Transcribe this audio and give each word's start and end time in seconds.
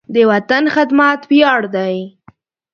د 0.13 0.15
وطن 0.31 0.63
خدمت 0.75 1.19
ویاړ 1.29 1.61
دی. 1.75 1.95